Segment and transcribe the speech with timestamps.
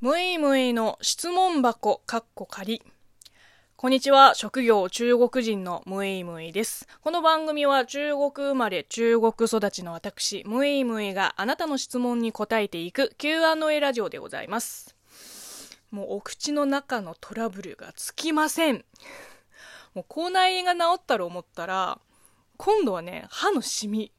[0.00, 2.84] むいむいの質問箱かっこ仮。
[3.74, 4.36] こんにちは。
[4.36, 6.86] 職業中国人のむいむいです。
[7.00, 14.94] この番組は中国生まれ中国育ちの私、むいむいがあなたの質問に答えていく Q&A ラジオでございます。
[15.90, 18.84] もうお口の中のトラブルがつきません。
[19.94, 21.98] もう口内炎が治ったら思ったら、
[22.56, 24.12] 今度はね、歯のシミ。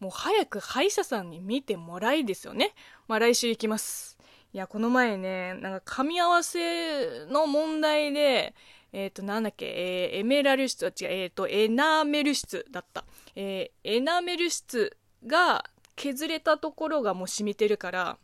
[0.00, 2.72] もう早く歯医者さんに見てもらいですよね。
[3.08, 4.16] まあ来週行きます。
[4.54, 8.54] いや、この前ね、なんか噛み合わせの問題で、
[8.92, 13.04] えっ、ー、と、なんだっけ、えー、エメラル質、違う、えっ、ー、と、エナメル質だった。
[13.34, 15.64] えー、エナメル質が
[15.96, 18.18] 削れたところがもう染みてるから、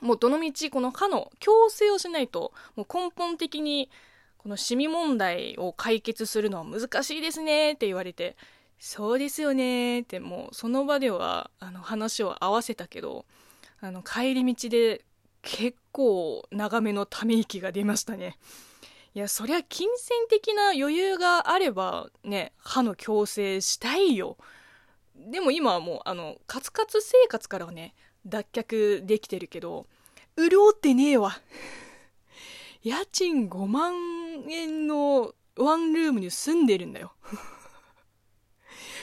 [0.00, 3.90] もうどのみちこの歯の矯正をしないと、もう根本的に
[4.38, 8.36] このシミ問題を解決するのは難しいですねって言われて、
[8.78, 13.26] そうですよねってもうその場ではあの話を合わせたけど、
[13.80, 15.04] あの帰り道で
[15.42, 18.38] 結構長めのため息が出ましたね。
[19.14, 24.36] いや、そりゃ金銭的な余裕があればね、歯の矯正したいよ。
[25.16, 27.94] でも今はもう、あの、カツカツ生活からはね、
[28.26, 29.86] 脱却できてるけど、
[30.36, 31.40] 潤ってねえわ。
[32.82, 33.94] 家賃5万
[34.48, 37.12] 円のワンルームに住んでるんだよ。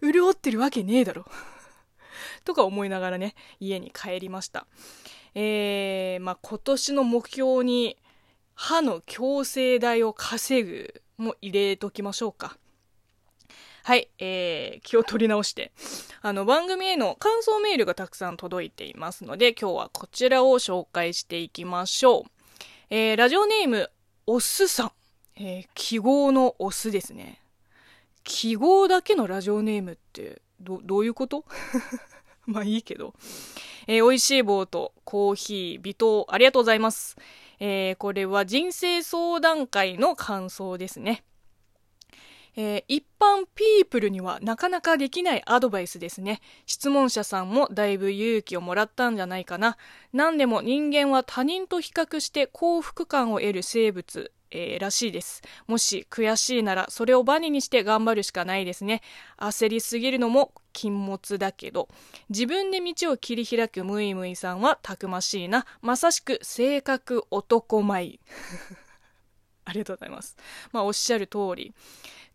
[0.00, 1.26] 潤ってるわけねえだろ。
[2.44, 4.66] とか思いながらね、家に帰りました。
[5.34, 7.96] えー、まあ、今年の目標に
[8.54, 12.56] 歯の矯正代を稼ぐも入れときましょうか。
[13.84, 15.72] はい、えー、気を取り直して、
[16.20, 22.24] あの、番組への感想メールがたくさん届いていますので、今日はこちらを紹介していきましょう。
[22.90, 23.90] えー、ラジオネーム、
[24.26, 24.92] おすさん。
[25.36, 27.40] えー、記号のオスですね。
[28.24, 31.44] 記号だけのラジオネームって、ど、どういうこと？
[32.52, 33.14] まあいいけど。
[33.86, 37.16] えー、美味しい棒とコーヒー、微糖、ありがとうございます。
[37.60, 41.24] えー、これは人生相談会の感想ですね。
[42.56, 46.40] えー、一般ピープルにはなかなかできないアドバイスですね。
[46.66, 49.76] 質問者さんもだいぶ勇気をもらったんじゃないかな。
[50.12, 55.42] 何でも人間は他人と比較して幸福感を得る生物えー、らしいです。
[55.66, 59.02] もし悔しいならそれをバネにして頑張るしかないですね。
[59.38, 61.88] 焦りすぎるのも禁物だけど、
[62.28, 65.66] 自分で道を切り開くムイムイさんはたくましいな。
[65.82, 68.18] まさしく性格男前。
[69.64, 70.36] ありがとうございます。
[70.72, 71.74] まあおっしゃる通り、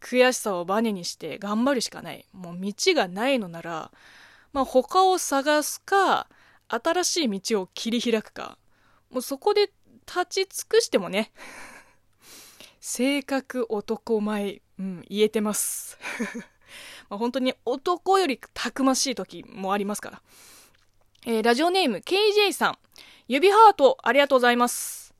[0.00, 2.26] 悔しさをバネにして頑張るしかない。
[2.32, 3.92] もう道がないのなら、
[4.52, 6.26] まあ他を探すか、
[6.68, 8.58] 新しい道を切り開くか。
[9.10, 9.70] もうそこで
[10.06, 11.32] 立ち尽くしてもね。
[12.80, 15.98] 性格男前、うん、言えてます。
[17.10, 20.22] まあ本当に男よりたくましい時もありますから。
[21.26, 22.78] えー、ラジオネーム KJ さん。
[23.28, 25.14] 指ハートありがとうございます。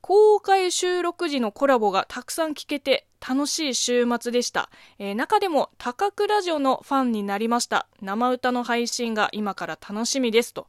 [0.00, 4.70] 公開収録時のコラボがたくさん聞けて楽しい週末でした。
[4.98, 7.86] えー、中でも高倉ラジオのファンになりました。
[8.00, 10.68] 生歌の配信が今から楽しみですと。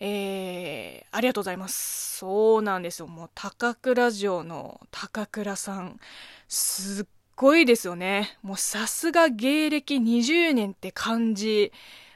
[0.00, 2.16] えー、ありがとうございます。
[2.18, 3.06] そうなんですよ。
[3.06, 6.00] もう、高倉城の高倉さん、
[6.48, 7.06] すっ
[7.36, 8.38] ごいですよね。
[8.42, 11.70] もう、さすが芸歴20年って感じ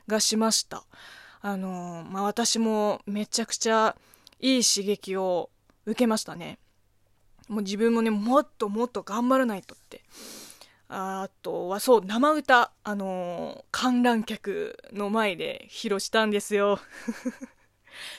[0.06, 0.84] がしました。
[1.42, 3.94] あのまあ、私もめちゃくちゃ
[4.40, 5.50] いい刺激を
[5.84, 6.58] 受けましたね。
[7.48, 10.02] もう自分もね、もっともっと頑張らないとって。
[10.88, 16.78] あとはそう、生歌、あの、観覧客の前で披露したんですよ。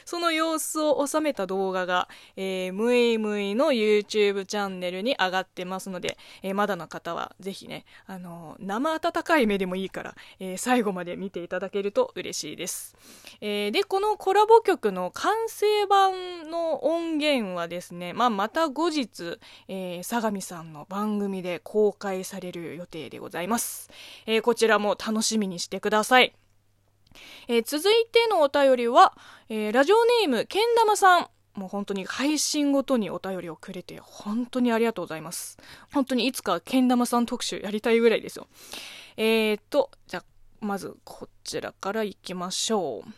[0.05, 12.95] その様子を収めた動画が、えー、むいむいの YouTube チャンネルに上がってますので、えー、まだの方はぜひね、あのー、生温かい目でもいいから、えー、最後まで見ていただけると嬉しいです。
[13.41, 23.89] えー、で、このコラボ曲の完成版の音源はですね、まあ、また後日、えー、相模さんの番組で公開される予定でございます。
[24.25, 26.44] えー、こちらも楽しみにしてください。
[27.47, 29.17] えー、続いてのお便りは、
[29.49, 31.29] えー、ラジオネームけん玉さん。
[31.53, 35.57] もう本当に配信ごとにお便りをくれて本当にありがとうございます。
[35.93, 38.47] 本当にいつかけん玉さん特集やりたいぐらいですよ。
[39.15, 40.23] えーとじゃあ
[40.59, 43.09] まずこちらからいきましょう。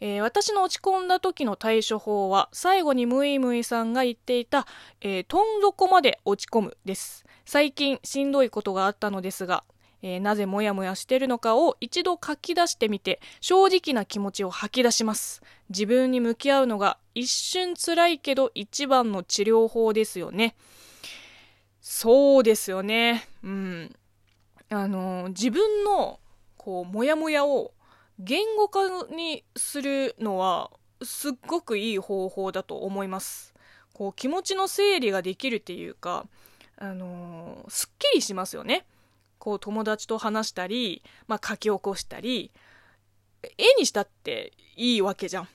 [0.00, 4.66] えー、私の落ち込んだ時の対処法は最後にムイムイさんが言っていた、
[5.00, 7.24] えー、どん底まで落ち込むです。
[7.44, 9.64] 最近しんどいことがあったのですが
[10.08, 15.42] えー、なぜモヤモヤしてるのかを一度書き出してみて正直な気持ちを吐き出します。
[15.68, 20.54] 自分に向き合うのが一瞬辛いけど一番の治療法ですよね。
[21.80, 23.26] そうですよね。
[23.42, 23.96] うん。
[24.68, 26.20] あの、自分の
[26.56, 27.72] こうモヤモヤを
[28.20, 30.70] 言語化にするのは
[31.02, 33.54] すっごくいい方法だと思います。
[33.92, 36.28] こう気持ちの整理ができるっていうか
[36.76, 38.86] あの、すっきりしますよね。
[39.38, 42.50] こう友達と話したり、まあ、書き起こしたり
[43.42, 45.48] 絵にしたっていいわけじゃん。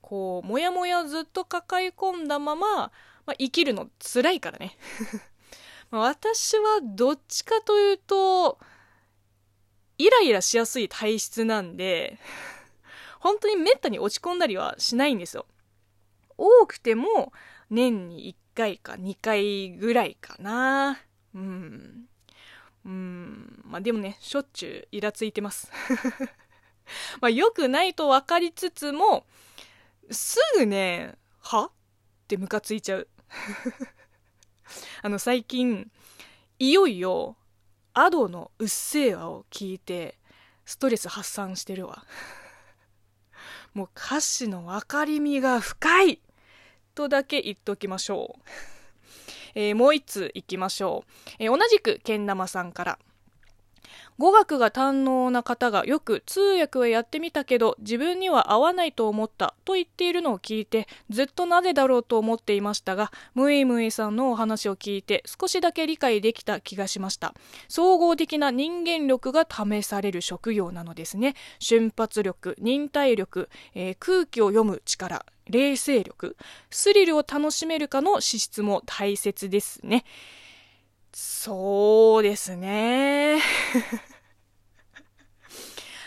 [0.00, 2.90] こうモヤモヤずっと抱え込んだまま、ま
[3.26, 4.76] あ、生きるの辛いからね。
[5.90, 8.58] 私はどっちかというと
[9.96, 12.18] イライラしやすい体質なんで
[13.20, 15.46] 本当にめったに落ち込んだりはしないんですよ。
[16.36, 17.32] 多くても
[17.68, 21.00] 年に1回か2回ぐらいかな。
[21.34, 22.08] うん。
[22.88, 23.62] うん。
[23.64, 25.70] まあでもねしょっちゅうイラついてます。
[27.20, 29.26] まあ良くないと分かりつつも
[30.10, 31.66] すぐねは？
[31.66, 31.70] っ
[32.26, 33.08] てムカついちゃう。
[35.02, 35.90] あの最近
[36.58, 37.36] いよいよ
[37.92, 40.18] アドの「うっせぇわ」を聞いて
[40.64, 42.06] ストレス発散してるわ。
[43.74, 46.22] もう歌詞の分かりみが深い
[46.94, 48.77] とだけ言っておきましょう。
[49.58, 51.32] えー、もう一通いきましょう。
[51.40, 52.98] えー、同じくけん玉さんから。
[54.18, 67.32] 語学が堪能な方がよく通訳はやってみたけど自分には合わないと思ったと言っているのを聞いてずっとなぜだろうと思っていましたがムイムイさんのお話を聞いて少しだけ理解できた気がしました
[67.68, 76.36] 総合的な人間力が試される職業なのですね瞬発力忍耐力、えー、空気を読む力冷静力
[76.70, 80.04] スリルを楽しめるかの資質も大切ですね
[81.12, 83.40] そうですね。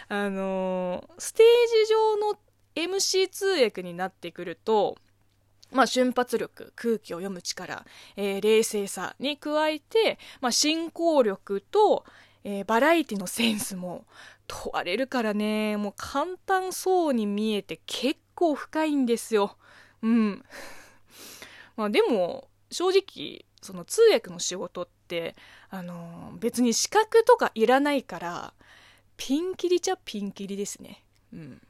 [0.08, 1.46] あのステー
[1.86, 2.38] ジ上の
[2.76, 4.98] MC 通訳になってくると、
[5.72, 7.86] まあ、瞬発力、空気を読む力、
[8.16, 12.06] えー、冷静さに加えて、まあ、進行力と、
[12.44, 14.06] えー、バラエティのセンスも
[14.52, 19.58] 問われるからね、もう簡単そうに見えて結構深いんですよ。
[20.02, 20.46] うん。
[21.78, 25.36] まあでも、正直、その通訳の仕事って、
[25.74, 28.54] あの別に資格とかいらないから
[29.16, 31.62] ピンキリちゃピンキリですねうん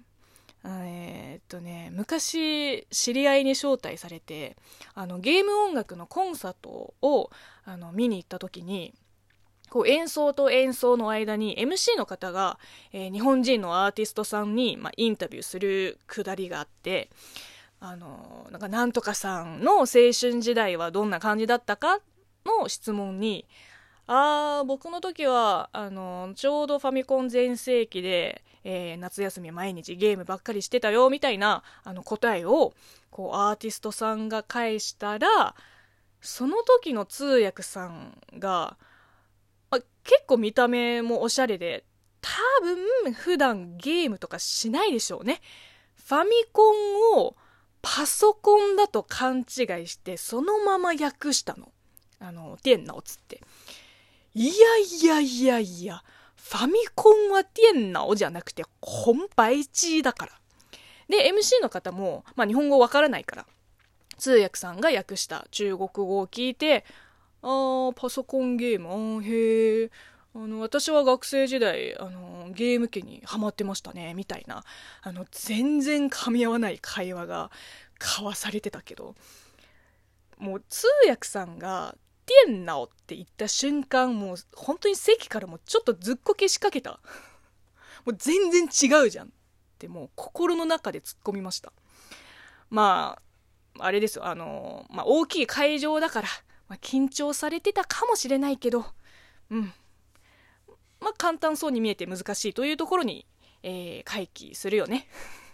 [0.64, 4.58] えー、っとね昔知り合いに招待されて
[4.94, 7.30] あのゲーム音楽のコンサートを
[7.64, 8.94] あの見に行った時に
[9.72, 12.60] こう演奏と演奏の間に MC の方が、
[12.92, 17.10] えー、日本人のアーティストさんに、まあ、インタビューするくだりがあって
[17.80, 22.00] あのなんかなんとかさんの青春時代はどんな感じだったか
[22.46, 23.46] の質問に
[24.08, 32.74] あー僕の時はあのちょうどファミコン全盛期で、えー、夏休み毎日ゲームばっかりしてたよみたいなあの答えを
[33.10, 35.56] こうアーティストさんが返したら
[36.20, 38.78] その時の通訳さんが、
[40.04, 41.84] 結構見た目もおしゃれで
[42.22, 42.30] 多
[42.62, 45.42] 分普段ゲームとかしないでしょうね。
[45.96, 47.36] ファミコンを
[47.82, 49.46] パソコンだと勘違い
[49.88, 51.72] してそのまま訳したの。
[52.20, 53.42] あの、電脑つって。
[54.34, 56.04] いやいやいやいや、
[56.36, 60.32] ファミコンは電脑じゃなくて本売地だから。
[61.10, 63.46] で、MC の方も、まあ日本語わからないから、
[64.18, 66.86] 通訳さんが訳した中国語を聞いて、
[67.42, 69.92] あー、パソコンゲーム、あーへー。
[70.34, 74.64] あの、私は学生時代、あの、ゲーム機にハマってましたね、みたいな、
[75.02, 77.52] あの、全然噛み合わない会話が
[78.00, 79.16] 交わされてたけど、
[80.38, 87.00] もう通訳さんが、ティエンナオって言った瞬間、もう本当に席からもちょっとずっこけしかけた。
[88.06, 89.28] もう全然違うじゃん。
[89.28, 89.30] っ
[89.80, 91.74] てもう心の中で突っ込みました。
[92.70, 93.20] ま
[93.80, 96.28] あ、あれですよ、あの、まあ大きい会場だから、
[96.72, 98.86] まあ、緊張されてたかもしれないけど、
[99.50, 99.74] うん。
[101.02, 103.26] まあ簡単そうに見えて難しいというところに、
[103.62, 105.06] えー、回帰するよね。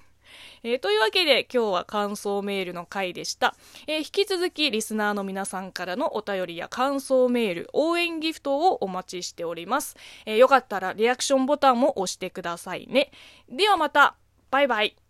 [0.61, 3.55] えー、というわけで今日は感想メールの回でした、
[3.87, 9.95] えー、引き続きリスナーの皆さんからのお便りや感想メール応援ギフトをお待ちしております、
[10.25, 13.11] えー、よかったらリアクションボタンも押してくださいね。
[13.49, 14.15] ではまた。
[14.49, 15.06] バイバイ。